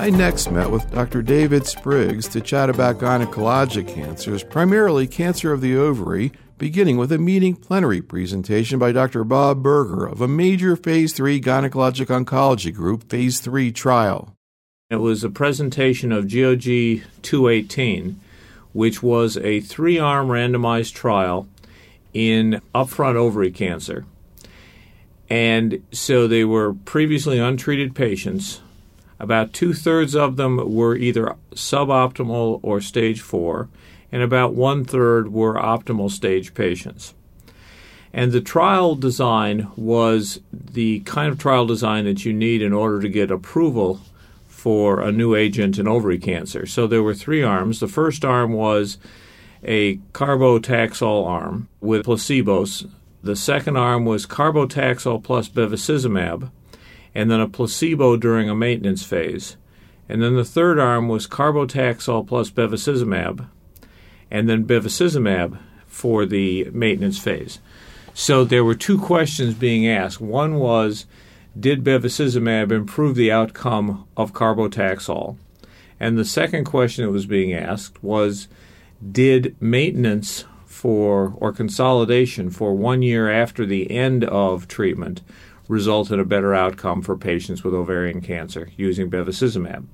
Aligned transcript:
I 0.00 0.08
next 0.08 0.50
met 0.50 0.70
with 0.70 0.90
Dr. 0.90 1.20
David 1.20 1.66
Spriggs 1.66 2.26
to 2.28 2.40
chat 2.40 2.70
about 2.70 2.96
gynecologic 2.96 3.86
cancers, 3.86 4.42
primarily 4.42 5.06
cancer 5.06 5.52
of 5.52 5.60
the 5.60 5.76
ovary, 5.76 6.32
beginning 6.56 6.96
with 6.96 7.12
a 7.12 7.18
meeting 7.18 7.54
plenary 7.54 8.00
presentation 8.00 8.78
by 8.78 8.92
Dr. 8.92 9.24
Bob 9.24 9.62
Burger 9.62 10.06
of 10.06 10.22
a 10.22 10.26
major 10.26 10.74
Phase 10.74 11.12
3 11.12 11.38
gynecologic 11.42 12.06
oncology 12.06 12.72
group 12.72 13.10
Phase 13.10 13.40
3 13.40 13.72
trial. 13.72 14.34
It 14.88 14.96
was 14.96 15.22
a 15.22 15.28
presentation 15.28 16.12
of 16.12 16.32
GOG 16.32 17.02
218, 17.20 18.18
which 18.72 19.02
was 19.02 19.36
a 19.36 19.60
three 19.60 19.98
arm 19.98 20.28
randomized 20.28 20.94
trial 20.94 21.46
in 22.14 22.62
upfront 22.74 23.16
ovary 23.16 23.50
cancer. 23.50 24.06
And 25.28 25.84
so 25.92 26.26
they 26.26 26.46
were 26.46 26.72
previously 26.72 27.38
untreated 27.38 27.94
patients. 27.94 28.62
About 29.20 29.52
two 29.52 29.72
thirds 29.72 30.16
of 30.16 30.36
them 30.36 30.74
were 30.74 30.96
either 30.96 31.36
suboptimal 31.54 32.58
or 32.62 32.80
stage 32.80 33.20
four, 33.20 33.68
and 34.10 34.22
about 34.22 34.54
one 34.54 34.84
third 34.84 35.32
were 35.32 35.54
optimal 35.54 36.10
stage 36.10 36.54
patients. 36.54 37.14
And 38.12 38.32
the 38.32 38.40
trial 38.40 38.96
design 38.96 39.70
was 39.76 40.40
the 40.52 41.00
kind 41.00 41.30
of 41.30 41.38
trial 41.38 41.66
design 41.66 42.06
that 42.06 42.24
you 42.24 42.32
need 42.32 42.60
in 42.60 42.72
order 42.72 43.00
to 43.00 43.08
get 43.08 43.30
approval 43.30 44.00
for 44.48 45.00
a 45.00 45.12
new 45.12 45.36
agent 45.36 45.78
in 45.78 45.86
ovary 45.86 46.18
cancer. 46.18 46.66
So 46.66 46.88
there 46.88 47.02
were 47.02 47.14
three 47.14 47.42
arms. 47.42 47.78
The 47.78 47.86
first 47.86 48.24
arm 48.24 48.52
was 48.52 48.98
a 49.62 49.98
carbotaxol 50.12 51.24
arm 51.24 51.68
with 51.80 52.06
placebos 52.06 52.90
the 53.22 53.36
second 53.36 53.76
arm 53.76 54.06
was 54.06 54.26
carbotaxol 54.26 55.22
plus 55.22 55.48
bevacizumab, 55.48 56.50
and 57.14 57.30
then 57.30 57.40
a 57.40 57.48
placebo 57.48 58.16
during 58.16 58.48
a 58.48 58.54
maintenance 58.54 59.04
phase. 59.04 59.56
And 60.08 60.22
then 60.22 60.36
the 60.36 60.44
third 60.44 60.78
arm 60.78 61.08
was 61.08 61.26
carbotaxol 61.26 62.26
plus 62.26 62.50
bevacizumab, 62.50 63.48
and 64.30 64.48
then 64.48 64.64
bevacizumab 64.64 65.58
for 65.86 66.26
the 66.26 66.70
maintenance 66.72 67.18
phase. 67.18 67.60
So 68.14 68.44
there 68.44 68.64
were 68.64 68.74
two 68.74 68.98
questions 68.98 69.54
being 69.54 69.86
asked. 69.86 70.20
One 70.20 70.56
was, 70.56 71.06
did 71.58 71.84
bevacizumab 71.84 72.72
improve 72.72 73.14
the 73.14 73.30
outcome 73.32 74.06
of 74.16 74.32
carbotaxol? 74.32 75.36
And 75.98 76.18
the 76.18 76.24
second 76.24 76.64
question 76.64 77.04
that 77.04 77.12
was 77.12 77.26
being 77.26 77.52
asked 77.52 78.02
was, 78.02 78.48
did 79.10 79.56
maintenance 79.60 80.44
for 80.66 81.34
or 81.36 81.52
consolidation 81.52 82.50
for 82.50 82.74
one 82.74 83.02
year 83.02 83.30
after 83.30 83.66
the 83.66 83.90
end 83.90 84.24
of 84.24 84.66
treatment 84.66 85.20
result 85.70 86.10
in 86.10 86.20
a 86.20 86.24
better 86.24 86.54
outcome 86.54 87.00
for 87.00 87.16
patients 87.16 87.64
with 87.64 87.74
ovarian 87.74 88.20
cancer 88.20 88.70
using 88.76 89.10
bevacizumab. 89.10 89.86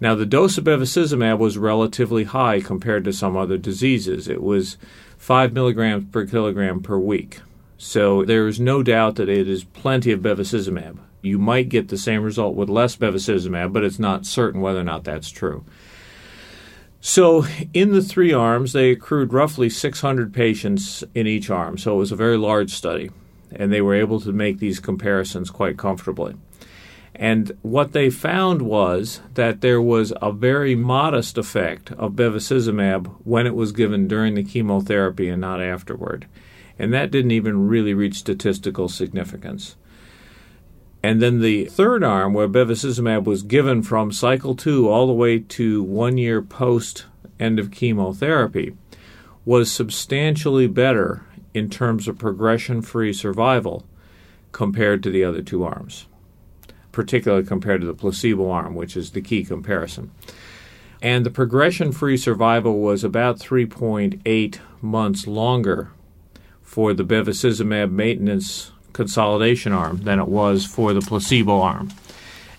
Now, 0.00 0.14
the 0.14 0.26
dose 0.26 0.58
of 0.58 0.64
bevacizumab 0.64 1.38
was 1.38 1.58
relatively 1.58 2.24
high 2.24 2.60
compared 2.60 3.04
to 3.04 3.12
some 3.12 3.36
other 3.36 3.58
diseases. 3.58 4.28
It 4.28 4.42
was 4.42 4.76
5 5.18 5.52
milligrams 5.52 6.04
per 6.10 6.26
kilogram 6.26 6.82
per 6.82 6.98
week. 6.98 7.40
So 7.78 8.24
there 8.24 8.46
is 8.46 8.60
no 8.60 8.82
doubt 8.82 9.16
that 9.16 9.28
it 9.28 9.48
is 9.48 9.64
plenty 9.64 10.12
of 10.12 10.20
bevacizumab. 10.20 10.98
You 11.22 11.38
might 11.38 11.68
get 11.68 11.88
the 11.88 11.96
same 11.96 12.22
result 12.22 12.54
with 12.54 12.68
less 12.68 12.96
bevacizumab, 12.96 13.72
but 13.72 13.84
it's 13.84 13.98
not 13.98 14.26
certain 14.26 14.60
whether 14.60 14.80
or 14.80 14.84
not 14.84 15.04
that's 15.04 15.30
true. 15.30 15.64
So, 17.00 17.44
in 17.74 17.92
the 17.92 18.00
three 18.00 18.32
arms, 18.32 18.72
they 18.72 18.90
accrued 18.90 19.34
roughly 19.34 19.68
600 19.68 20.32
patients 20.32 21.04
in 21.14 21.26
each 21.26 21.50
arm. 21.50 21.76
So, 21.76 21.96
it 21.96 21.98
was 21.98 22.12
a 22.12 22.16
very 22.16 22.38
large 22.38 22.70
study, 22.70 23.10
and 23.56 23.72
they 23.72 23.80
were 23.80 23.94
able 23.94 24.20
to 24.20 24.32
make 24.32 24.58
these 24.58 24.80
comparisons 24.80 25.50
quite 25.50 25.78
comfortably. 25.78 26.34
And 27.14 27.56
what 27.62 27.92
they 27.92 28.10
found 28.10 28.62
was 28.62 29.20
that 29.34 29.60
there 29.60 29.80
was 29.80 30.12
a 30.20 30.32
very 30.32 30.74
modest 30.74 31.38
effect 31.38 31.92
of 31.92 32.12
bevacizumab 32.12 33.14
when 33.22 33.46
it 33.46 33.54
was 33.54 33.70
given 33.70 34.08
during 34.08 34.34
the 34.34 34.42
chemotherapy 34.42 35.28
and 35.28 35.40
not 35.40 35.62
afterward. 35.62 36.26
And 36.76 36.92
that 36.92 37.12
didn't 37.12 37.30
even 37.30 37.68
really 37.68 37.94
reach 37.94 38.16
statistical 38.16 38.88
significance. 38.88 39.76
And 41.04 41.22
then 41.22 41.40
the 41.40 41.66
third 41.66 42.02
arm, 42.02 42.32
where 42.32 42.48
bevacizumab 42.48 43.24
was 43.24 43.42
given 43.42 43.82
from 43.82 44.10
cycle 44.10 44.56
two 44.56 44.88
all 44.88 45.06
the 45.06 45.12
way 45.12 45.38
to 45.38 45.82
one 45.82 46.18
year 46.18 46.42
post 46.42 47.04
end 47.38 47.60
of 47.60 47.70
chemotherapy, 47.70 48.74
was 49.44 49.70
substantially 49.70 50.66
better 50.66 51.22
in 51.54 51.70
terms 51.70 52.08
of 52.08 52.18
progression 52.18 52.82
free 52.82 53.12
survival 53.12 53.84
compared 54.52 55.02
to 55.02 55.10
the 55.10 55.24
other 55.24 55.40
two 55.40 55.64
arms, 55.64 56.06
particularly 56.92 57.46
compared 57.46 57.80
to 57.80 57.86
the 57.86 57.94
placebo 57.94 58.50
arm, 58.50 58.74
which 58.74 58.96
is 58.96 59.12
the 59.12 59.22
key 59.22 59.44
comparison. 59.44 60.10
And 61.00 61.24
the 61.24 61.30
progression 61.30 61.92
free 61.92 62.16
survival 62.16 62.80
was 62.80 63.04
about 63.04 63.38
3.8 63.38 64.58
months 64.82 65.26
longer 65.26 65.90
for 66.62 66.92
the 66.92 67.04
bevacizumab 67.04 67.90
maintenance 67.90 68.72
consolidation 68.92 69.72
arm 69.72 69.98
than 69.98 70.18
it 70.18 70.28
was 70.28 70.64
for 70.64 70.92
the 70.92 71.00
placebo 71.00 71.60
arm. 71.60 71.92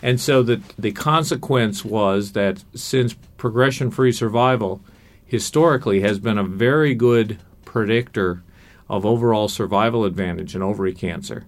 And 0.02 0.22
so 0.22 0.44
the, 0.44 0.62
the 0.78 0.92
consequence 0.92 1.84
was 1.84 2.34
that 2.34 2.64
since 2.76 3.16
progression 3.38 3.90
free 3.90 4.12
survival 4.12 4.82
historically 5.26 6.02
has 6.02 6.20
been 6.20 6.38
a 6.38 6.44
very 6.44 6.94
good 6.94 7.40
predictor 7.64 8.44
of 8.90 9.06
overall 9.06 9.48
survival 9.48 10.06
advantage 10.06 10.56
in 10.56 10.62
ovary 10.62 10.94
cancer, 10.94 11.46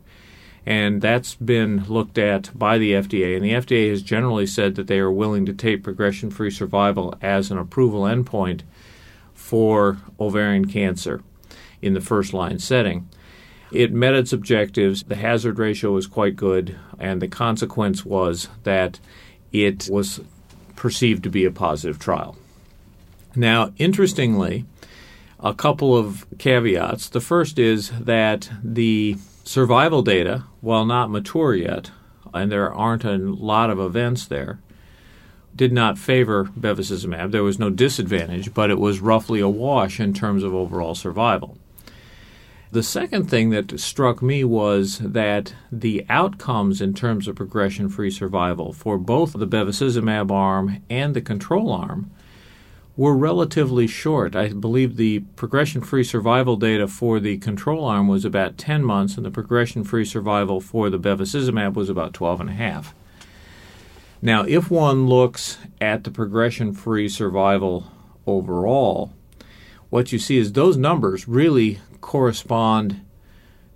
and 0.65 1.01
that's 1.01 1.35
been 1.35 1.85
looked 1.85 2.17
at 2.17 2.51
by 2.57 2.77
the 2.77 2.91
FDA. 2.91 3.35
And 3.35 3.45
the 3.45 3.51
FDA 3.51 3.89
has 3.89 4.01
generally 4.01 4.45
said 4.45 4.75
that 4.75 4.87
they 4.87 4.99
are 4.99 5.11
willing 5.11 5.45
to 5.45 5.53
take 5.53 5.83
progression 5.83 6.29
free 6.29 6.51
survival 6.51 7.15
as 7.21 7.51
an 7.51 7.57
approval 7.57 8.01
endpoint 8.01 8.61
for 9.33 9.97
ovarian 10.19 10.65
cancer 10.65 11.21
in 11.81 11.93
the 11.93 12.01
first 12.01 12.33
line 12.33 12.59
setting. 12.59 13.07
It 13.71 13.93
met 13.93 14.13
its 14.13 14.33
objectives. 14.33 15.03
The 15.03 15.15
hazard 15.15 15.59
ratio 15.59 15.91
was 15.91 16.07
quite 16.07 16.35
good, 16.35 16.77
and 16.99 17.21
the 17.21 17.27
consequence 17.27 18.05
was 18.05 18.47
that 18.63 18.99
it 19.51 19.89
was 19.91 20.21
perceived 20.75 21.23
to 21.23 21.29
be 21.29 21.45
a 21.45 21.51
positive 21.51 21.99
trial. 21.99 22.37
Now, 23.35 23.73
interestingly, 23.77 24.65
a 25.39 25.53
couple 25.53 25.95
of 25.95 26.25
caveats. 26.37 27.09
The 27.09 27.21
first 27.21 27.59
is 27.59 27.91
that 27.99 28.49
the 28.63 29.17
survival 29.43 30.01
data, 30.01 30.43
while 30.61 30.85
not 30.85 31.11
mature 31.11 31.55
yet, 31.55 31.91
and 32.33 32.51
there 32.51 32.73
aren't 32.73 33.05
a 33.05 33.17
lot 33.17 33.69
of 33.69 33.79
events 33.79 34.25
there, 34.25 34.59
did 35.55 35.71
not 35.71 35.97
favor 35.97 36.45
bevacizumab. 36.45 37.31
There 37.31 37.43
was 37.43 37.59
no 37.59 37.69
disadvantage, 37.69 38.53
but 38.53 38.69
it 38.69 38.79
was 38.79 38.99
roughly 38.99 39.39
a 39.39 39.49
wash 39.49 39.99
in 39.99 40.13
terms 40.13 40.43
of 40.43 40.53
overall 40.53 40.95
survival. 40.95 41.57
The 42.69 42.83
second 42.83 43.29
thing 43.29 43.49
that 43.51 43.79
struck 43.79 44.21
me 44.21 44.43
was 44.43 44.99
that 44.99 45.53
the 45.71 46.05
outcomes 46.09 46.81
in 46.81 46.93
terms 46.93 47.27
of 47.27 47.37
progression 47.37 47.89
free 47.89 48.11
survival 48.11 48.73
for 48.73 48.97
both 48.97 49.33
the 49.33 49.47
bevacizumab 49.47 50.29
arm 50.29 50.83
and 50.89 51.15
the 51.15 51.21
control 51.21 51.71
arm 51.71 52.11
were 52.97 53.15
relatively 53.15 53.85
short. 53.85 54.35
I 54.35 54.49
believe 54.49 54.97
the 54.97 55.19
progression 55.35 55.81
free 55.81 56.03
survival 56.03 56.57
data 56.57 56.87
for 56.87 57.19
the 57.19 57.37
control 57.37 57.85
arm 57.85 58.07
was 58.07 58.25
about 58.25 58.57
10 58.57 58.83
months, 58.83 59.15
and 59.15 59.25
the 59.25 59.31
progression 59.31 59.83
free 59.83 60.03
survival 60.03 60.59
for 60.59 60.89
the 60.89 60.99
bevacizumab 60.99 61.75
was 61.75 61.89
about 61.89 62.13
12 62.13 62.41
and 62.41 62.49
a 62.49 62.53
half. 62.53 62.95
Now, 64.19 64.43
if 64.43 64.71
one 64.71 65.05
looks 65.05 65.59
at 65.79 66.03
the 66.03 66.09
progression 66.09 66.73
free 66.73 67.07
survival 67.07 67.91
overall, 68.25 69.13
what 69.91 70.11
you 70.11 70.17
see 70.17 70.37
is 70.37 70.51
those 70.51 70.75
numbers 70.75 71.27
really 71.27 71.79
correspond 72.01 73.01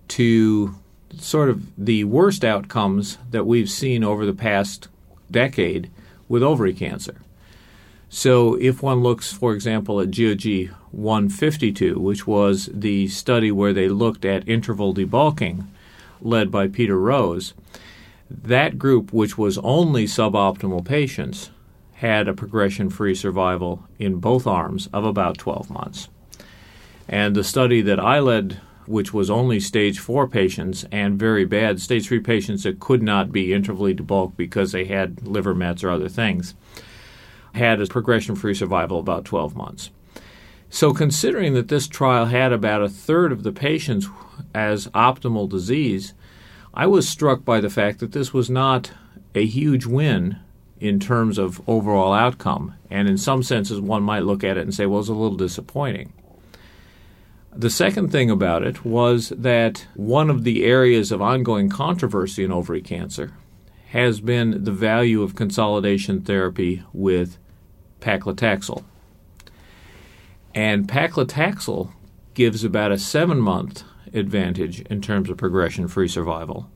to 0.08 0.76
sort 1.20 1.50
of 1.50 1.64
the 1.78 2.06
worst 2.06 2.44
outcomes 2.44 3.20
that 3.30 3.46
we've 3.46 3.70
seen 3.70 4.04
over 4.04 4.26
the 4.26 4.34
past 4.34 4.88
decade 5.30 5.92
with 6.28 6.42
ovary 6.42 6.74
cancer. 6.74 7.22
So, 8.14 8.56
if 8.56 8.84
one 8.84 9.02
looks, 9.02 9.32
for 9.32 9.54
example, 9.54 10.02
at 10.02 10.12
GOG 10.12 10.76
152, 10.92 11.98
which 11.98 12.28
was 12.28 12.70
the 12.74 13.08
study 13.08 13.54
where 13.54 13.72
they 13.72 13.88
looked 13.88 14.26
at 14.26 14.50
interval 14.50 14.94
debulking 14.94 15.66
led 16.20 16.52
by 16.52 16.68
Peter 16.68 17.00
Rose, 17.00 17.54
that 18.30 18.78
group, 18.78 19.14
which 19.14 19.38
was 19.38 19.58
only 19.60 20.04
suboptimal 20.04 20.84
patients, 20.84 21.52
had 21.94 22.28
a 22.28 22.34
progression 22.34 22.90
free 22.90 23.16
survival 23.16 23.88
in 23.98 24.18
both 24.18 24.46
arms 24.46 24.90
of 24.92 25.06
about 25.06 25.38
12 25.38 25.70
months. 25.70 26.10
And 27.08 27.34
the 27.34 27.46
study 27.46 27.82
that 27.82 28.00
I 28.00 28.20
led, 28.20 28.60
which 28.88 29.14
was 29.14 29.30
only 29.30 29.62
stage 29.62 30.00
four 30.00 30.28
patients 30.28 30.86
and 30.92 31.18
very 31.18 31.46
bad 31.46 31.80
stage 31.80 32.10
three 32.10 32.20
patients 32.20 32.64
that 32.64 32.82
could 32.82 33.02
not 33.02 33.32
be 33.32 33.48
intervally 33.48 33.96
debulked 33.96 34.36
because 34.36 34.74
they 34.74 34.84
had 34.84 35.26
liver 35.26 35.56
mets 35.56 35.82
or 35.82 35.90
other 35.92 36.10
things, 36.10 36.56
had 37.54 37.82
a 37.82 37.88
progression 37.88 38.36
free 38.36 38.54
survival 38.54 39.00
of 39.00 39.06
about 39.06 39.26
12 39.26 39.56
months. 39.56 39.90
So, 40.70 40.94
considering 40.94 41.54
that 41.54 41.68
this 41.68 41.88
trial 41.88 42.26
had 42.26 42.54
about 42.54 42.82
a 42.82 42.90
third 42.90 43.34
of 43.34 43.44
the 43.44 43.52
patients 43.52 44.08
as 44.56 44.88
optimal 44.88 45.50
disease, 45.50 46.14
I 46.74 46.88
was 46.88 47.10
struck 47.10 47.44
by 47.44 47.60
the 47.60 47.70
fact 47.70 48.00
that 48.00 48.14
this 48.14 48.34
was 48.34 48.50
not 48.50 48.92
a 49.36 49.46
huge 49.46 49.86
win 49.86 50.40
in 50.80 51.00
terms 51.00 51.38
of 51.38 51.62
overall 51.68 52.14
outcome. 52.14 52.76
And 52.90 53.08
in 53.08 53.18
some 53.18 53.44
senses, 53.44 53.80
one 53.80 54.02
might 54.02 54.24
look 54.24 54.44
at 54.44 54.58
it 54.58 54.62
and 54.62 54.74
say, 54.74 54.86
well, 54.86 55.02
it's 55.02 55.10
a 55.10 55.14
little 55.14 55.38
disappointing. 55.38 56.14
The 57.54 57.70
second 57.70 58.12
thing 58.12 58.32
about 58.32 58.64
it 58.64 58.86
was 58.86 59.30
that 59.30 59.86
one 59.96 60.30
of 60.30 60.46
the 60.46 60.64
areas 60.64 61.12
of 61.12 61.22
ongoing 61.22 61.70
controversy 61.70 62.46
in 62.46 62.52
ovary 62.52 62.82
cancer 62.82 63.34
has 63.92 64.22
been 64.22 64.64
the 64.64 64.72
value 64.72 65.22
of 65.22 65.36
consolidation 65.36 66.22
therapy 66.22 66.82
with 66.94 67.38
paclitaxel. 68.00 68.86
And 70.56 70.88
paclitaxel 70.88 71.92
gives 72.34 72.64
about 72.64 72.94
a 72.94 72.98
seven 72.98 73.40
month 73.40 73.84
advantage 74.14 74.80
in 74.82 75.02
terms 75.02 75.30
of 75.30 75.36
progression 75.36 75.90
free 75.90 76.08
survival 76.08 76.70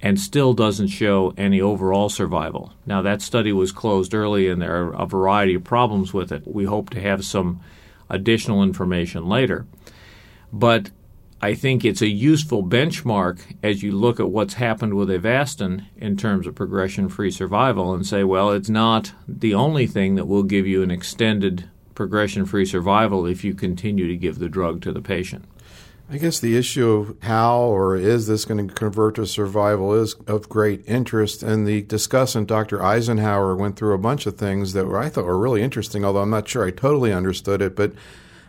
and 0.00 0.18
still 0.18 0.54
doesn't 0.54 0.88
show 0.88 1.34
any 1.36 1.60
overall 1.60 2.08
survival. 2.08 2.72
Now, 2.86 3.02
that 3.02 3.20
study 3.20 3.52
was 3.52 3.70
closed 3.70 4.14
early 4.14 4.48
and 4.48 4.60
there 4.60 4.86
are 4.86 4.94
a 4.94 5.06
variety 5.06 5.54
of 5.54 5.64
problems 5.64 6.14
with 6.14 6.32
it. 6.32 6.46
We 6.46 6.64
hope 6.64 6.88
to 6.90 7.00
have 7.00 7.26
some 7.26 7.60
additional 8.08 8.62
information 8.62 9.28
later. 9.28 9.66
But 10.50 10.90
I 11.44 11.54
think 11.54 11.84
it's 11.84 12.02
a 12.02 12.08
useful 12.08 12.62
benchmark 12.62 13.40
as 13.64 13.82
you 13.82 13.90
look 13.90 14.20
at 14.20 14.30
what's 14.30 14.54
happened 14.54 14.94
with 14.94 15.08
Avastin 15.08 15.84
in 15.96 16.16
terms 16.16 16.46
of 16.46 16.54
progression 16.54 17.08
free 17.08 17.32
survival 17.32 17.92
and 17.92 18.06
say, 18.06 18.22
well, 18.22 18.52
it's 18.52 18.68
not 18.68 19.12
the 19.26 19.52
only 19.52 19.88
thing 19.88 20.14
that 20.14 20.28
will 20.28 20.44
give 20.44 20.68
you 20.68 20.84
an 20.84 20.92
extended 20.92 21.68
progression 21.96 22.46
free 22.46 22.64
survival 22.64 23.26
if 23.26 23.42
you 23.42 23.54
continue 23.54 24.06
to 24.06 24.16
give 24.16 24.38
the 24.38 24.48
drug 24.48 24.82
to 24.82 24.92
the 24.92 25.02
patient. 25.02 25.44
I 26.08 26.18
guess 26.18 26.38
the 26.38 26.56
issue 26.56 26.88
of 26.88 27.16
how 27.22 27.58
or 27.58 27.96
is 27.96 28.28
this 28.28 28.44
going 28.44 28.68
to 28.68 28.74
convert 28.74 29.16
to 29.16 29.26
survival 29.26 29.94
is 29.94 30.14
of 30.28 30.48
great 30.48 30.84
interest. 30.86 31.42
And 31.42 31.66
the 31.66 31.82
discussant, 31.82 32.46
Dr. 32.46 32.78
Eisenhauer, 32.78 33.58
went 33.58 33.76
through 33.76 33.94
a 33.94 33.98
bunch 33.98 34.26
of 34.26 34.36
things 34.36 34.74
that 34.74 34.86
I 34.86 35.08
thought 35.08 35.24
were 35.24 35.38
really 35.38 35.62
interesting, 35.62 36.04
although 36.04 36.22
I'm 36.22 36.30
not 36.30 36.46
sure 36.46 36.64
I 36.64 36.70
totally 36.70 37.12
understood 37.12 37.62
it. 37.62 37.74
But 37.74 37.94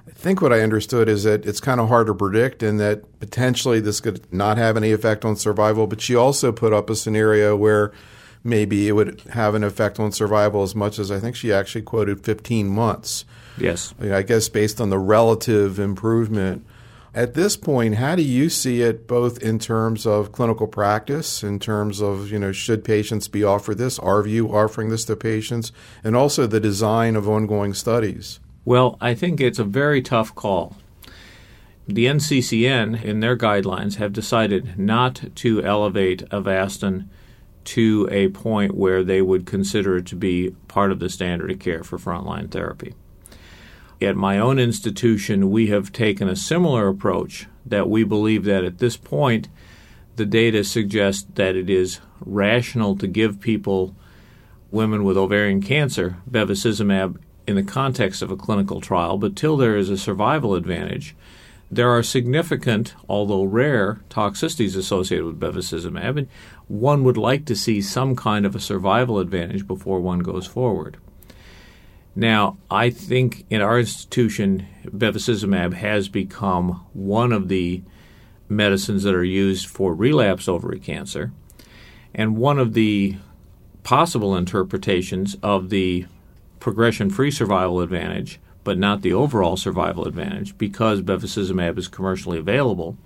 I 0.07 0.11
think 0.11 0.41
what 0.41 0.51
I 0.51 0.61
understood 0.61 1.07
is 1.07 1.23
that 1.23 1.45
it's 1.45 1.59
kind 1.59 1.79
of 1.79 1.87
hard 1.87 2.07
to 2.07 2.13
predict 2.13 2.61
and 2.61 2.79
that 2.79 3.19
potentially 3.19 3.79
this 3.79 3.99
could 3.99 4.31
not 4.33 4.57
have 4.57 4.75
any 4.75 4.91
effect 4.91 5.23
on 5.23 5.35
survival. 5.35 5.87
But 5.87 6.01
she 6.01 6.15
also 6.15 6.51
put 6.51 6.73
up 6.73 6.89
a 6.89 6.95
scenario 6.95 7.55
where 7.55 7.91
maybe 8.43 8.87
it 8.87 8.93
would 8.93 9.21
have 9.31 9.55
an 9.55 9.63
effect 9.63 9.99
on 9.99 10.11
survival 10.11 10.63
as 10.63 10.75
much 10.75 10.99
as 10.99 11.09
I 11.09 11.19
think 11.19 11.35
she 11.35 11.53
actually 11.53 11.83
quoted 11.83 12.23
15 12.23 12.67
months. 12.67 13.23
Yes. 13.57 13.93
I 14.01 14.23
guess 14.23 14.49
based 14.49 14.81
on 14.81 14.89
the 14.89 14.99
relative 14.99 15.79
improvement 15.79 16.65
at 17.15 17.35
this 17.35 17.55
point, 17.55 17.95
how 17.95 18.15
do 18.15 18.23
you 18.23 18.49
see 18.49 18.81
it 18.81 19.07
both 19.07 19.41
in 19.43 19.59
terms 19.59 20.07
of 20.07 20.31
clinical 20.31 20.65
practice, 20.65 21.43
in 21.43 21.59
terms 21.59 22.01
of, 22.01 22.31
you 22.31 22.39
know, 22.39 22.51
should 22.51 22.83
patients 22.83 23.27
be 23.27 23.43
offered 23.43 23.77
this? 23.77 23.99
Are 23.99 24.25
you 24.25 24.47
offering 24.47 24.89
this 24.89 25.05
to 25.05 25.15
patients? 25.15 25.71
And 26.03 26.15
also 26.15 26.47
the 26.47 26.59
design 26.59 27.15
of 27.15 27.29
ongoing 27.29 27.75
studies? 27.75 28.39
Well, 28.65 28.97
I 29.01 29.13
think 29.13 29.41
it's 29.41 29.59
a 29.59 29.65
very 29.65 30.01
tough 30.01 30.33
call. 30.35 30.77
The 31.85 32.05
NCCN, 32.05 33.03
in 33.03 33.19
their 33.19 33.37
guidelines, 33.37 33.95
have 33.95 34.13
decided 34.13 34.79
not 34.79 35.21
to 35.35 35.61
elevate 35.63 36.29
Avastin 36.29 37.09
to 37.65 38.07
a 38.09 38.29
point 38.29 38.73
where 38.75 39.03
they 39.03 39.21
would 39.21 39.45
consider 39.45 39.97
it 39.97 40.05
to 40.07 40.15
be 40.15 40.55
part 40.69 40.91
of 40.91 40.99
the 40.99 41.09
standard 41.09 41.51
of 41.51 41.59
care 41.59 41.83
for 41.83 41.97
frontline 41.97 42.49
therapy. 42.49 42.93
At 44.01 44.15
my 44.15 44.37
own 44.37 44.59
institution, 44.59 45.51
we 45.51 45.67
have 45.67 45.91
taken 45.91 46.29
a 46.29 46.35
similar 46.35 46.87
approach 46.87 47.47
that 47.65 47.89
we 47.89 48.03
believe 48.03 48.45
that 48.45 48.63
at 48.63 48.79
this 48.79 48.95
point, 48.95 49.49
the 50.15 50.25
data 50.25 50.63
suggests 50.63 51.25
that 51.35 51.55
it 51.55 51.69
is 51.69 51.99
rational 52.21 52.95
to 52.97 53.07
give 53.07 53.41
people, 53.41 53.95
women 54.71 55.03
with 55.03 55.17
ovarian 55.17 55.61
cancer, 55.61 56.17
bevacizumab 56.29 57.17
in 57.45 57.55
the 57.55 57.63
context 57.63 58.21
of 58.21 58.31
a 58.31 58.37
clinical 58.37 58.81
trial, 58.81 59.17
but 59.17 59.35
till 59.35 59.57
there 59.57 59.77
is 59.77 59.89
a 59.89 59.97
survival 59.97 60.55
advantage, 60.55 61.15
there 61.71 61.89
are 61.89 62.03
significant, 62.03 62.93
although 63.09 63.43
rare, 63.43 64.01
toxicities 64.09 64.77
associated 64.77 65.25
with 65.25 65.39
bevacizumab, 65.39 66.17
and 66.17 66.27
one 66.67 67.03
would 67.03 67.17
like 67.17 67.45
to 67.45 67.55
see 67.55 67.81
some 67.81 68.15
kind 68.15 68.45
of 68.45 68.55
a 68.55 68.59
survival 68.59 69.19
advantage 69.19 69.65
before 69.65 69.99
one 69.99 70.19
goes 70.19 70.45
forward. 70.45 70.97
Now, 72.15 72.57
I 72.69 72.91
think 72.91 73.45
in 73.49 73.61
our 73.61 73.79
institution, 73.79 74.67
bevacizumab 74.85 75.73
has 75.73 76.09
become 76.09 76.85
one 76.93 77.31
of 77.31 77.47
the 77.47 77.81
medicines 78.47 79.03
that 79.03 79.15
are 79.15 79.23
used 79.23 79.65
for 79.65 79.95
relapse 79.95 80.47
ovary 80.47 80.79
cancer. 80.79 81.31
And 82.13 82.37
one 82.37 82.59
of 82.59 82.73
the 82.73 83.17
possible 83.81 84.35
interpretations 84.35 85.35
of 85.41 85.69
the 85.69 86.05
progression 86.63 87.09
free 87.09 87.29
survival 87.29 87.81
advantage, 87.81 88.39
but 88.63 88.77
not 88.77 89.01
the 89.01 89.13
overall 89.13 89.57
survival 89.57 90.07
advantage, 90.07 90.57
because 90.57 91.01
bevacizumab 91.01 91.77
is 91.77 91.89
commercially 91.89 92.39
available, 92.39 92.97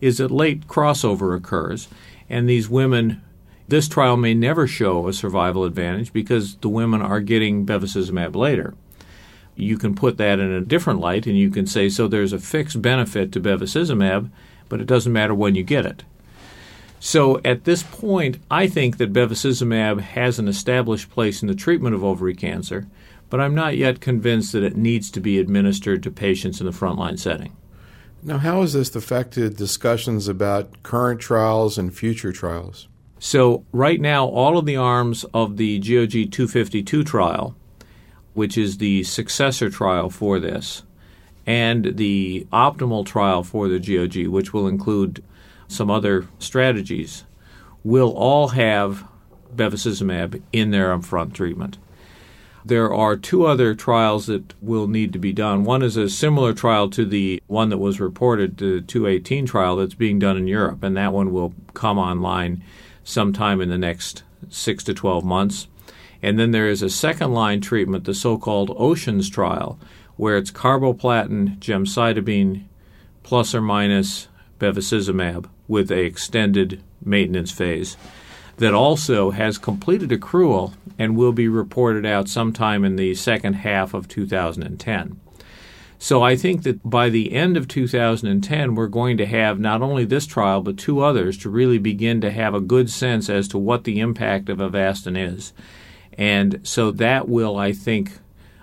is 0.00 0.16
that 0.16 0.30
late 0.30 0.66
crossover 0.66 1.36
occurs, 1.36 1.88
and 2.28 2.48
these 2.48 2.68
women 2.68 3.22
this 3.68 3.88
trial 3.88 4.16
may 4.16 4.34
never 4.34 4.66
show 4.66 5.06
a 5.06 5.12
survival 5.12 5.64
advantage 5.64 6.12
because 6.12 6.56
the 6.56 6.68
women 6.68 7.00
are 7.00 7.20
getting 7.20 7.64
bevacizumab 7.64 8.34
later. 8.34 8.74
You 9.54 9.78
can 9.78 9.94
put 9.94 10.18
that 10.18 10.40
in 10.40 10.50
a 10.50 10.60
different 10.60 11.00
light 11.00 11.26
and 11.26 11.38
you 11.38 11.48
can 11.48 11.66
say, 11.66 11.88
so 11.88 12.08
there's 12.08 12.32
a 12.32 12.38
fixed 12.38 12.82
benefit 12.82 13.32
to 13.32 13.40
bevacizumab, 13.40 14.30
but 14.68 14.80
it 14.80 14.86
doesn't 14.86 15.12
matter 15.12 15.34
when 15.34 15.54
you 15.54 15.62
get 15.62 15.86
it. 15.86 16.04
So 17.04 17.40
at 17.44 17.64
this 17.64 17.82
point, 17.82 18.38
I 18.48 18.68
think 18.68 18.98
that 18.98 19.12
bevacizumab 19.12 20.00
has 20.02 20.38
an 20.38 20.46
established 20.46 21.10
place 21.10 21.42
in 21.42 21.48
the 21.48 21.54
treatment 21.56 21.96
of 21.96 22.04
ovary 22.04 22.32
cancer, 22.32 22.86
but 23.28 23.40
I'm 23.40 23.56
not 23.56 23.76
yet 23.76 24.00
convinced 24.00 24.52
that 24.52 24.62
it 24.62 24.76
needs 24.76 25.10
to 25.10 25.20
be 25.20 25.40
administered 25.40 26.04
to 26.04 26.12
patients 26.12 26.60
in 26.60 26.66
the 26.66 26.72
frontline 26.72 27.18
setting. 27.18 27.56
Now, 28.22 28.38
how 28.38 28.60
has 28.60 28.74
this 28.74 28.94
affected 28.94 29.56
discussions 29.56 30.28
about 30.28 30.84
current 30.84 31.20
trials 31.20 31.76
and 31.76 31.92
future 31.92 32.30
trials? 32.30 32.86
So, 33.18 33.64
right 33.72 34.00
now, 34.00 34.26
all 34.26 34.56
of 34.56 34.64
the 34.64 34.76
arms 34.76 35.24
of 35.34 35.56
the 35.56 35.80
GOG 35.80 36.30
252 36.30 37.02
trial, 37.02 37.56
which 38.32 38.56
is 38.56 38.78
the 38.78 39.02
successor 39.02 39.70
trial 39.70 40.08
for 40.08 40.38
this, 40.38 40.84
and 41.48 41.96
the 41.96 42.46
optimal 42.52 43.04
trial 43.04 43.42
for 43.42 43.66
the 43.66 43.80
GOG, 43.80 44.28
which 44.28 44.52
will 44.52 44.68
include 44.68 45.24
some 45.72 45.90
other 45.90 46.26
strategies, 46.38 47.24
will 47.84 48.12
all 48.12 48.48
have 48.48 49.04
bevacizumab 49.54 50.42
in 50.52 50.70
their 50.70 50.96
upfront 50.96 51.32
treatment. 51.34 51.78
There 52.64 52.92
are 52.92 53.16
two 53.16 53.44
other 53.44 53.74
trials 53.74 54.26
that 54.26 54.54
will 54.62 54.86
need 54.86 55.12
to 55.14 55.18
be 55.18 55.32
done. 55.32 55.64
One 55.64 55.82
is 55.82 55.96
a 55.96 56.08
similar 56.08 56.52
trial 56.52 56.88
to 56.90 57.04
the 57.04 57.42
one 57.48 57.70
that 57.70 57.78
was 57.78 57.98
reported, 57.98 58.56
the 58.56 58.80
218 58.80 59.46
trial 59.46 59.76
that's 59.76 59.94
being 59.94 60.20
done 60.20 60.36
in 60.36 60.46
Europe, 60.46 60.84
and 60.84 60.96
that 60.96 61.12
one 61.12 61.32
will 61.32 61.54
come 61.74 61.98
online 61.98 62.62
sometime 63.02 63.60
in 63.60 63.68
the 63.68 63.78
next 63.78 64.22
six 64.48 64.84
to 64.84 64.94
12 64.94 65.24
months. 65.24 65.66
And 66.22 66.38
then 66.38 66.52
there 66.52 66.68
is 66.68 66.82
a 66.82 66.90
second 66.90 67.32
line 67.32 67.60
treatment, 67.60 68.04
the 68.04 68.14
so 68.14 68.38
called 68.38 68.70
OCEANS 68.70 69.28
trial, 69.28 69.76
where 70.16 70.36
it's 70.36 70.52
carboplatin, 70.52 71.58
gemcitabine, 71.58 72.66
plus 73.24 73.56
or 73.56 73.60
minus 73.60 74.28
bevacizumab 74.60 75.48
with 75.72 75.90
a 75.90 76.04
extended 76.04 76.80
maintenance 77.04 77.50
phase 77.50 77.96
that 78.58 78.74
also 78.74 79.30
has 79.30 79.58
completed 79.58 80.10
accrual 80.10 80.74
and 80.98 81.16
will 81.16 81.32
be 81.32 81.48
reported 81.48 82.06
out 82.06 82.28
sometime 82.28 82.84
in 82.84 82.96
the 82.96 83.14
second 83.14 83.54
half 83.54 83.94
of 83.94 84.06
2010. 84.06 85.18
So 85.98 86.22
I 86.22 86.36
think 86.36 86.64
that 86.64 86.88
by 86.88 87.08
the 87.08 87.32
end 87.32 87.56
of 87.56 87.68
2010, 87.68 88.74
we're 88.74 88.86
going 88.88 89.16
to 89.16 89.26
have 89.26 89.58
not 89.58 89.82
only 89.82 90.04
this 90.04 90.26
trial, 90.26 90.60
but 90.60 90.76
two 90.76 91.00
others 91.00 91.38
to 91.38 91.48
really 91.48 91.78
begin 91.78 92.20
to 92.20 92.30
have 92.30 92.54
a 92.54 92.60
good 92.60 92.90
sense 92.90 93.30
as 93.30 93.48
to 93.48 93.58
what 93.58 93.84
the 93.84 94.00
impact 94.00 94.48
of 94.48 94.58
Avastin 94.58 95.16
is. 95.16 95.52
And 96.18 96.60
so 96.64 96.90
that 96.90 97.28
will, 97.28 97.56
I 97.56 97.72
think, 97.72 98.18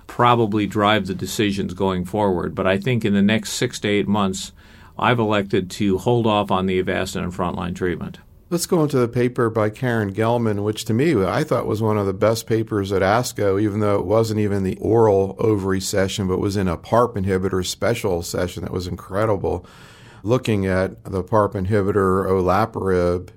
probably 0.05 0.67
drive 0.67 1.07
the 1.07 1.15
decisions 1.15 1.73
going 1.73 2.03
forward. 2.03 2.53
But 2.53 2.67
I 2.67 2.77
think 2.77 3.05
in 3.05 3.13
the 3.13 3.21
next 3.21 3.53
six 3.53 3.79
to 3.79 3.87
eight 3.87 4.07
months, 4.07 4.51
I've 4.99 5.19
elected 5.19 5.69
to 5.71 5.97
hold 5.97 6.27
off 6.27 6.51
on 6.51 6.65
the 6.65 6.81
Avastin 6.81 7.23
and 7.23 7.33
frontline 7.33 7.75
treatment. 7.75 8.19
Let's 8.51 8.65
go 8.65 8.81
into 8.81 8.97
the 8.97 9.07
paper 9.07 9.51
by 9.51 9.69
Karen 9.69 10.11
Gelmon, 10.11 10.63
which 10.63 10.83
to 10.85 10.93
me 10.93 11.23
I 11.23 11.43
thought 11.43 11.67
was 11.67 11.83
one 11.83 11.99
of 11.99 12.07
the 12.07 12.13
best 12.13 12.47
papers 12.47 12.91
at 12.91 13.03
ASCO, 13.03 13.61
even 13.61 13.79
though 13.79 13.99
it 13.99 14.05
wasn't 14.05 14.39
even 14.39 14.63
the 14.63 14.77
oral 14.77 15.35
ovary 15.37 15.79
session, 15.79 16.27
but 16.27 16.39
was 16.39 16.57
in 16.57 16.67
a 16.67 16.75
PARP 16.75 17.15
inhibitor 17.15 17.63
special 17.63 18.23
session 18.23 18.63
that 18.63 18.73
was 18.73 18.87
incredible, 18.87 19.67
looking 20.23 20.65
at 20.65 21.03
the 21.03 21.23
PARP 21.23 21.53
inhibitor 21.53 22.25
olaparib 22.25 23.29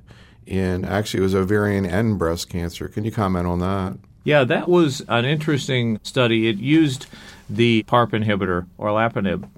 in 0.46 0.84
actually 0.84 1.20
it 1.20 1.24
was 1.24 1.34
ovarian 1.34 1.84
and 1.84 2.18
breast 2.18 2.48
cancer. 2.48 2.88
Can 2.88 3.04
you 3.04 3.12
comment 3.12 3.46
on 3.46 3.58
that? 3.58 3.98
Yeah, 4.24 4.44
that 4.44 4.66
was 4.66 5.02
an 5.08 5.26
interesting 5.26 6.00
study. 6.04 6.48
It 6.48 6.56
used 6.56 7.06
the 7.50 7.82
PARP 7.82 8.12
inhibitor, 8.12 8.66
olaparib, 8.78 9.48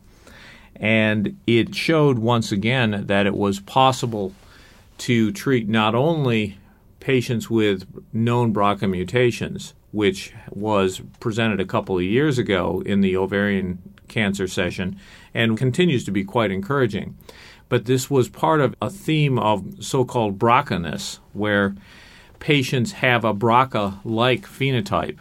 and 0.76 1.38
it 1.47 1.75
showed 1.75 2.19
once 2.19 2.52
again 2.52 3.04
that 3.07 3.26
it 3.26 3.35
was 3.35 3.61
possible 3.61 4.33
to 4.99 5.33
treat 5.33 5.69
not 5.69 5.95
only 5.95 6.59
patients 7.00 7.50
with 7.50 7.87
known 8.12 8.52
BRCA 8.54 8.90
mutations, 8.90 9.75
which 9.93 10.33
was 10.50 11.00
presented 11.21 11.61
a 11.61 11.66
couple 11.66 11.97
of 11.97 12.02
years 12.02 12.38
ago 12.38 12.83
in 12.85 13.00
the 13.00 13.16
ovarian 13.16 13.78
cancer 14.09 14.47
session 14.47 14.99
and 15.33 15.59
continues 15.59 16.04
to 16.04 16.11
be 16.11 16.25
quite 16.25 16.50
encouraging. 16.50 17.16
But 17.69 17.87
this 17.87 18.11
was 18.11 18.28
part 18.28 18.61
of 18.61 18.75
a 18.81 18.90
theme 18.90 19.38
of 19.38 19.85
so 19.85 20.04
called 20.04 20.38
BRCA-ness, 20.38 21.21
where 21.33 21.75
patients 22.38 22.93
have 22.93 23.25
a 23.25 23.35
BRCA 23.35 24.00
like 24.04 24.43
phenotype. 24.47 25.19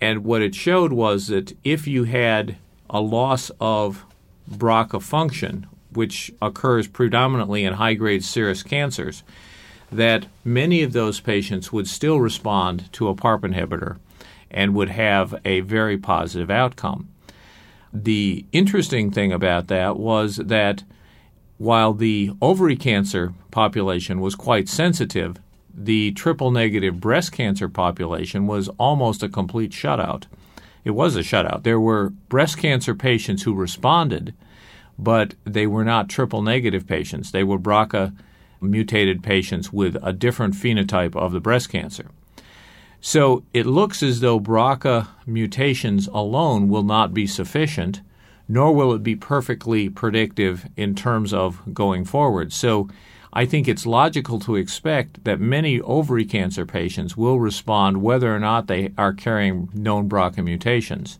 And 0.00 0.24
what 0.24 0.42
it 0.42 0.54
showed 0.54 0.92
was 0.92 1.28
that 1.28 1.56
if 1.64 1.86
you 1.86 2.04
had 2.04 2.56
a 2.90 3.00
loss 3.00 3.50
of 3.60 4.04
BRCA 4.48 5.02
function, 5.02 5.66
which 5.92 6.32
occurs 6.40 6.88
predominantly 6.88 7.64
in 7.64 7.74
high 7.74 7.94
grade 7.94 8.24
serous 8.24 8.62
cancers, 8.62 9.22
that 9.90 10.26
many 10.44 10.82
of 10.82 10.92
those 10.92 11.20
patients 11.20 11.72
would 11.72 11.88
still 11.88 12.20
respond 12.20 12.92
to 12.92 13.08
a 13.08 13.14
PARP 13.14 13.40
inhibitor 13.40 13.98
and 14.50 14.74
would 14.74 14.90
have 14.90 15.34
a 15.44 15.60
very 15.60 15.96
positive 15.96 16.50
outcome. 16.50 17.08
The 17.92 18.44
interesting 18.52 19.10
thing 19.10 19.32
about 19.32 19.68
that 19.68 19.96
was 19.96 20.36
that 20.36 20.84
while 21.56 21.92
the 21.92 22.32
ovary 22.40 22.76
cancer 22.76 23.32
population 23.50 24.20
was 24.20 24.34
quite 24.34 24.68
sensitive, 24.68 25.36
the 25.74 26.12
triple 26.12 26.50
negative 26.50 27.00
breast 27.00 27.32
cancer 27.32 27.68
population 27.68 28.46
was 28.46 28.68
almost 28.78 29.22
a 29.22 29.28
complete 29.28 29.72
shutout. 29.72 30.24
It 30.88 30.94
was 30.94 31.16
a 31.16 31.20
shutout. 31.20 31.64
There 31.64 31.78
were 31.78 32.08
breast 32.30 32.56
cancer 32.56 32.94
patients 32.94 33.42
who 33.42 33.52
responded, 33.52 34.32
but 34.98 35.34
they 35.44 35.66
were 35.66 35.84
not 35.84 36.08
triple 36.08 36.40
negative 36.40 36.86
patients. 36.86 37.30
They 37.30 37.44
were 37.44 37.58
BRCA 37.58 38.16
mutated 38.62 39.22
patients 39.22 39.70
with 39.70 39.98
a 40.02 40.14
different 40.14 40.54
phenotype 40.54 41.14
of 41.14 41.32
the 41.32 41.40
breast 41.40 41.68
cancer. 41.68 42.06
So 43.02 43.44
it 43.52 43.66
looks 43.66 44.02
as 44.02 44.20
though 44.20 44.40
BRCA 44.40 45.08
mutations 45.26 46.08
alone 46.08 46.70
will 46.70 46.82
not 46.82 47.12
be 47.12 47.26
sufficient, 47.26 48.00
nor 48.48 48.74
will 48.74 48.94
it 48.94 49.02
be 49.02 49.14
perfectly 49.14 49.90
predictive 49.90 50.66
in 50.74 50.94
terms 50.94 51.34
of 51.34 51.60
going 51.74 52.06
forward. 52.06 52.50
So 52.50 52.88
I 53.32 53.46
think 53.46 53.68
it's 53.68 53.86
logical 53.86 54.38
to 54.40 54.56
expect 54.56 55.24
that 55.24 55.40
many 55.40 55.80
ovary 55.80 56.24
cancer 56.24 56.64
patients 56.64 57.16
will 57.16 57.38
respond 57.38 58.02
whether 58.02 58.34
or 58.34 58.38
not 58.38 58.66
they 58.66 58.92
are 58.96 59.12
carrying 59.12 59.68
known 59.74 60.08
BRCA 60.08 60.42
mutations. 60.42 61.18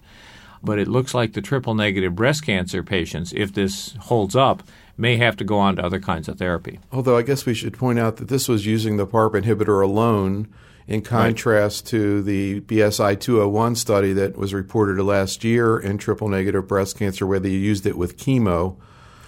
But 0.63 0.79
it 0.79 0.89
looks 0.89 1.15
like 1.15 1.35
the 1.35 1.43
triple 1.43 1.75
negative 1.75 2.17
breast 2.17 2.45
cancer 2.45 2.83
patients, 2.83 3.33
if 3.37 3.53
this 3.53 3.95
holds 4.01 4.35
up, 4.35 4.63
may 4.97 5.17
have 5.17 5.37
to 5.37 5.45
go 5.45 5.59
on 5.59 5.77
to 5.77 5.85
other 5.85 6.01
kinds 6.01 6.29
of 6.29 6.39
therapy. 6.39 6.81
Although 6.93 7.17
I 7.17 7.23
guess 7.23 7.47
we 7.47 7.55
should 7.55 7.79
point 7.79 7.99
out 7.99 8.17
that 8.17 8.29
this 8.29 8.49
was 8.49 8.67
using 8.67 8.97
the 8.97 9.07
PARP 9.07 9.41
inhibitor 9.41 9.83
alone 9.83 10.49
in 10.89 11.03
contrast 11.03 11.85
right. 11.85 11.91
to 11.91 12.23
the 12.23 12.61
BSI 12.63 13.21
201 13.21 13.77
study 13.77 14.13
that 14.15 14.37
was 14.37 14.53
reported 14.55 15.01
last 15.03 15.45
year 15.45 15.79
in 15.79 15.99
triple 15.99 16.29
negative 16.29 16.67
breast 16.67 16.99
cancer 16.99 17.27
where 17.27 17.39
they 17.39 17.51
used 17.51 17.87
it 17.87 17.97
with 17.97 18.17
chemo. 18.17 18.77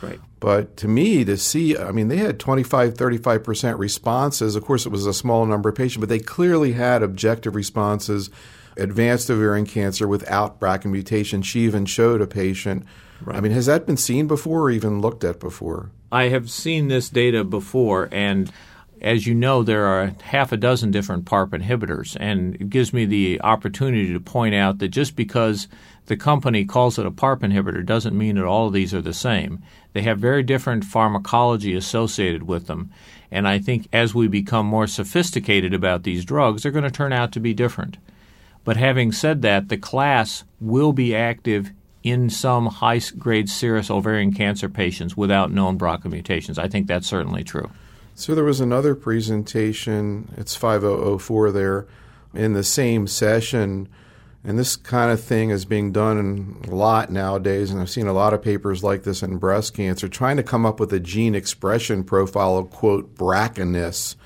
Right. 0.01 0.19
But 0.41 0.77
to 0.79 0.89
me, 0.89 1.25
to 1.25 1.37
see, 1.37 1.77
I 1.77 1.93
mean, 1.93 2.09
they 2.09 2.17
had 2.17 2.41
25, 2.41 2.95
35% 2.95 3.79
responses. 3.79 4.57
Of 4.57 4.65
course, 4.65 4.87
it 4.87 4.93
was 4.93 5.07
a 5.07 5.13
small 5.13 5.45
number 5.45 5.69
of 5.69 5.75
patients, 5.75 6.01
but 6.01 6.09
they 6.09 6.19
clearly 6.19 6.73
had 6.73 7.03
objective 7.03 7.55
responses, 7.55 8.31
advanced 8.77 9.31
ovarian 9.31 9.67
cancer 9.67 10.09
without 10.09 10.59
BRCA 10.59 10.87
mutation. 10.87 11.43
She 11.43 11.61
even 11.61 11.85
showed 11.85 12.23
a 12.23 12.27
patient 12.27 12.87
Right. 13.23 13.37
I 13.37 13.41
mean, 13.41 13.53
has 13.53 13.67
that 13.67 13.87
been 13.87 13.97
seen 13.97 14.27
before 14.27 14.63
or 14.63 14.71
even 14.71 15.01
looked 15.01 15.25
at 15.25 15.41
before? 15.41 15.91
I 16.11 16.25
have 16.25 16.51
seen 16.51 16.89
this 16.89 17.09
data 17.09 17.45
before, 17.45 18.09
and 18.11 18.51
as 19.01 19.27
you 19.27 19.35
know, 19.35 19.63
there 19.63 19.87
are 19.87 20.13
half 20.23 20.53
a 20.53 20.57
dozen 20.57 20.91
different 20.91 21.25
PARP 21.25 21.51
inhibitors, 21.51 22.17
and 22.21 22.55
it 22.57 22.71
gives 22.71 22.93
me 22.93 23.05
the 23.05 23.41
opportunity 23.43 24.13
to 24.13 24.21
point 24.21 24.55
out 24.55 24.79
that 24.79 24.89
just 24.89 25.17
because 25.17 25.69
the 26.07 26.17
company 26.17 26.65
calls 26.65 26.99
it 26.99 27.07
a 27.07 27.11
PARP 27.11 27.41
inhibitor 27.41 27.85
doesn't 27.85 28.17
mean 28.17 28.37
that 28.37 28.45
all 28.45 28.67
of 28.67 28.73
these 28.73 28.93
are 28.93 29.01
the 29.01 29.15
same. 29.15 29.63
They 29.93 30.03
have 30.03 30.19
very 30.19 30.43
different 30.43 30.85
pharmacology 30.85 31.75
associated 31.75 32.43
with 32.43 32.67
them, 32.67 32.91
and 33.31 33.49
I 33.49 33.59
think 33.59 33.89
as 33.93 34.15
we 34.15 34.29
become 34.29 34.67
more 34.67 34.87
sophisticated 34.87 35.73
about 35.73 36.03
these 36.03 36.25
drugs, 36.25 36.63
they're 36.63 36.73
going 36.73 36.85
to 36.85 36.91
turn 36.91 37.13
out 37.13 37.33
to 37.33 37.41
be 37.41 37.55
different. 37.55 37.97
But 38.65 38.77
having 38.77 39.13
said 39.13 39.43
that, 39.43 39.69
the 39.69 39.79
class 39.79 40.45
will 40.61 40.93
be 40.93 41.15
active 41.15 41.71
in 42.03 42.31
some 42.31 42.67
high 42.67 43.01
grade 43.19 43.49
serous 43.49 43.91
ovarian 43.91 44.33
cancer 44.33 44.69
patients 44.69 45.17
without 45.17 45.51
known 45.51 45.79
BRCA 45.79 46.11
mutations. 46.11 46.59
I 46.59 46.69
think 46.69 46.87
that's 46.87 47.07
certainly 47.07 47.45
true. 47.45 47.71
So 48.21 48.35
there 48.35 48.45
was 48.45 48.61
another 48.61 48.95
presentation, 48.95 50.35
it's 50.37 50.55
5004 50.55 51.53
there, 51.53 51.87
in 52.35 52.53
the 52.53 52.63
same 52.63 53.07
session. 53.07 53.89
And 54.45 54.59
this 54.59 54.77
kind 54.77 55.11
of 55.11 55.23
thing 55.25 55.49
is 55.49 55.65
being 55.65 55.91
done 55.91 56.61
a 56.69 56.75
lot 56.75 57.11
nowadays, 57.11 57.71
and 57.71 57.81
I've 57.81 57.89
seen 57.89 58.07
a 58.07 58.13
lot 58.13 58.35
of 58.35 58.43
papers 58.43 58.85
like 58.85 59.05
this 59.05 59.23
in 59.23 59.39
breast 59.39 59.73
cancer, 59.73 60.07
trying 60.07 60.37
to 60.37 60.43
come 60.43 60.67
up 60.67 60.79
with 60.79 60.93
a 60.93 61.01
gene 61.01 61.35
expression 61.35 62.05
profile 62.05 62.59
of, 62.59 62.69
quote, 62.69 63.15
BRCA-ness 63.15 64.17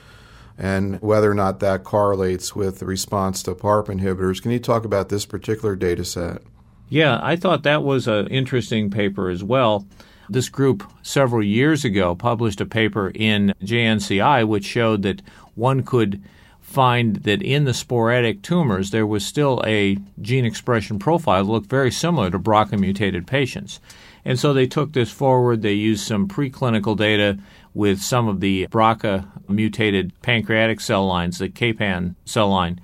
and 0.59 1.01
whether 1.01 1.31
or 1.31 1.35
not 1.35 1.61
that 1.61 1.85
correlates 1.85 2.57
with 2.57 2.81
the 2.81 2.87
response 2.87 3.45
to 3.45 3.55
PARP 3.55 3.87
inhibitors. 3.87 4.43
Can 4.43 4.51
you 4.51 4.59
talk 4.59 4.85
about 4.85 5.09
this 5.09 5.25
particular 5.25 5.77
data 5.77 6.05
set? 6.05 6.43
Yeah, 6.89 7.21
I 7.23 7.37
thought 7.37 7.63
that 7.63 7.85
was 7.85 8.09
an 8.09 8.27
interesting 8.27 8.91
paper 8.91 9.31
as 9.31 9.45
well. 9.45 9.87
This 10.29 10.49
group 10.49 10.91
several 11.03 11.43
years 11.43 11.85
ago 11.85 12.15
published 12.15 12.61
a 12.61 12.67
paper 12.67 13.13
in 13.15 13.55
JNCI 13.63 14.47
which 14.47 14.65
showed 14.65 15.03
that 15.03 15.23
one 15.55 15.83
could 15.83 16.23
find 16.61 17.17
that 17.17 17.43
in 17.43 17.65
the 17.65 17.75
sporadic 17.75 18.43
tumors 18.43 18.91
there 18.91 19.07
was 19.07 19.25
still 19.25 19.63
a 19.67 19.99
gene 20.21 20.45
expression 20.45 20.99
profile 20.99 21.45
that 21.45 21.51
looked 21.51 21.71
very 21.71 21.91
similar 21.91 22.31
to 22.31 22.39
BRCA 22.39 22.79
mutated 22.81 23.27
patients. 23.27 23.81
And 24.25 24.39
so 24.39 24.53
they 24.53 24.67
took 24.67 24.93
this 24.93 25.11
forward. 25.11 25.63
They 25.63 25.75
used 25.75 26.07
some 26.07 26.27
preclinical 26.27 26.97
data 26.97 27.39
with 27.75 28.01
some 28.01 28.29
of 28.29 28.41
the 28.41 28.67
BRCA 28.69 29.27
mutated 29.49 30.13
pancreatic 30.23 30.81
cell 30.81 31.07
lines, 31.07 31.39
the 31.39 31.49
CAPAN 31.49 32.15
cell 32.25 32.49
line, 32.49 32.81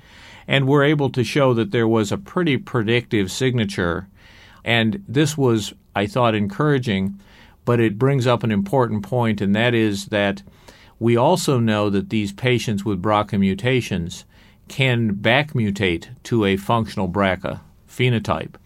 and 0.46 0.68
were 0.68 0.84
able 0.84 1.08
to 1.10 1.24
show 1.24 1.54
that 1.54 1.70
there 1.70 1.88
was 1.88 2.12
a 2.12 2.18
pretty 2.18 2.58
predictive 2.58 3.32
signature. 3.32 4.08
And 4.64 5.02
this 5.08 5.38
was, 5.38 5.72
I 5.96 6.06
thought, 6.06 6.34
encouraging, 6.34 7.18
but 7.70 7.78
it 7.78 8.00
brings 8.00 8.26
up 8.26 8.42
an 8.42 8.50
important 8.50 9.04
point, 9.04 9.40
and 9.40 9.54
that 9.54 9.74
is 9.74 10.06
that 10.06 10.42
we 10.98 11.16
also 11.16 11.60
know 11.60 11.88
that 11.88 12.10
these 12.10 12.32
patients 12.32 12.84
with 12.84 13.00
BRCA 13.00 13.38
mutations 13.38 14.24
can 14.66 15.14
back 15.14 15.52
mutate 15.52 16.08
to 16.24 16.44
a 16.44 16.56
functional 16.56 17.08
BRCA 17.08 17.60
phenotype. 17.88 18.56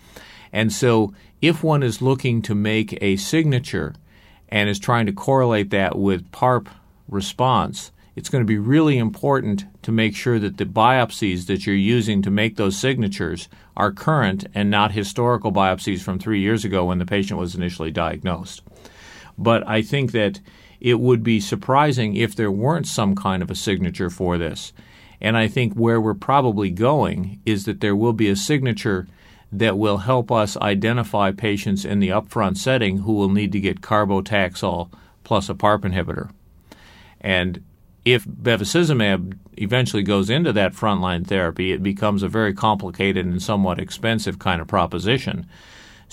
And 0.54 0.73
so, 0.73 1.12
if 1.42 1.62
one 1.62 1.82
is 1.82 2.00
looking 2.00 2.40
to 2.40 2.54
make 2.54 2.96
a 3.02 3.16
signature 3.16 3.94
and 4.49 4.70
is 4.70 4.78
trying 4.78 5.04
to 5.04 5.12
correlate 5.12 5.68
that 5.68 5.99
with 5.99 6.32
PARP 6.32 6.68
response, 7.06 7.92
it's 8.16 8.30
going 8.30 8.40
to 8.40 8.49
be 8.49 8.56
really 8.56 8.96
important 8.96 9.66
to 9.82 9.92
make 9.92 10.16
sure 10.16 10.38
that 10.38 10.56
the 10.56 10.64
biopsies 10.64 11.44
that 11.44 11.66
you're 11.66 11.76
using 11.76 12.23
to 12.23 12.30
make 12.30 12.56
those 12.56 12.78
signatures 12.78 13.50
are 13.76 13.92
current 13.92 14.46
and 14.54 14.70
not 14.70 14.92
historical 14.92 15.52
biopsies 15.52 16.00
from 16.00 16.18
three 16.18 16.40
years 16.40 16.64
ago 16.64 16.87
when 16.87 16.96
the 16.96 17.04
patient 17.04 17.38
was 17.38 17.54
initially 17.54 17.90
diagnosed. 17.90 18.62
But 19.37 19.67
I 19.69 19.83
think 19.83 20.12
that 20.12 20.41
it 20.81 21.00
would 21.00 21.23
be 21.23 21.41
surprising 21.41 22.14
if 22.17 22.37
there 22.37 22.50
weren't 22.50 22.87
some 22.87 23.14
kind 23.14 23.43
of 23.43 23.50
a 23.50 23.55
signature 23.55 24.11
for 24.11 24.37
this. 24.38 24.73
And 25.21 25.37
I 25.37 25.49
think 25.49 25.75
where 25.75 26.00
we're 26.00 26.14
probably 26.14 26.71
going 26.71 27.41
is 27.47 27.64
that 27.64 27.81
there 27.81 27.97
will 27.97 28.12
be 28.12 28.29
a 28.29 28.37
signature 28.37 29.07
that 29.50 29.79
will 29.79 29.99
help 29.99 30.31
us 30.31 30.57
identify 30.59 31.31
patients 31.31 31.85
in 31.85 32.00
the 32.00 32.09
upfront 32.09 32.59
setting 32.59 32.99
who 32.99 33.12
will 33.12 33.31
need 33.31 33.53
to 33.53 33.61
get 33.61 33.81
carbotaxol 33.81 34.91
plus 35.23 35.49
a 35.49 35.55
PARP 35.55 35.83
inhibitor. 35.83 36.31
And 37.21 37.64
if 38.05 38.26
bevacizumab 38.26 39.38
eventually 39.57 40.03
goes 40.03 40.29
into 40.29 40.53
that 40.53 40.75
frontline 40.75 41.26
therapy, 41.26 41.73
it 41.73 41.83
becomes 41.83 42.23
a 42.23 42.29
very 42.29 42.53
complicated 42.53 43.25
and 43.25 43.43
somewhat 43.43 43.79
expensive 43.79 44.38
kind 44.38 44.61
of 44.61 44.67
proposition. 44.67 45.47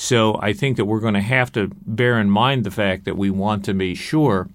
So 0.02 0.36
I 0.42 0.54
think 0.54 0.78
that 0.78 0.86
we're 0.86 1.00
going 1.00 1.14
to 1.14 1.22
have 1.22 1.52
to 1.52 1.70
bear 1.86 2.20
in 2.20 2.32
mind 2.32 2.64
the 2.64 2.72
fact 2.72 3.06
that 3.06 3.16
we 3.16 3.30
want 3.30 3.64
to 3.66 3.74
be 3.76 3.94
sure 3.94 4.50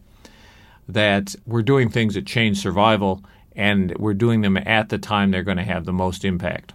that 0.88 1.36
we're 1.46 1.62
doing 1.62 1.88
things 1.88 2.14
that 2.14 2.26
change 2.26 2.58
survival 2.58 3.22
and 3.54 3.96
we're 3.96 4.12
doing 4.12 4.40
them 4.40 4.56
at 4.56 4.88
the 4.88 4.98
time 4.98 5.30
they're 5.30 5.44
going 5.44 5.56
to 5.56 5.62
have 5.62 5.84
the 5.84 5.92
most 5.92 6.24
impact. 6.24 6.72